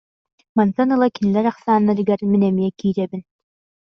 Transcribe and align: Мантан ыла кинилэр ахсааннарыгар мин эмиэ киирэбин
Мантан 0.57 0.89
ыла 0.95 1.07
кинилэр 1.15 1.45
ахсааннарыгар 1.51 2.19
мин 2.31 2.43
эмиэ 2.49 2.69
киирэбин 2.79 3.21